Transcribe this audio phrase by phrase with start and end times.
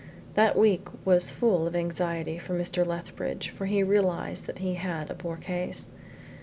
[0.33, 2.83] That week was full of anxiety for Mr.
[2.83, 5.91] Lethbridge, for he realised that he had a poor case.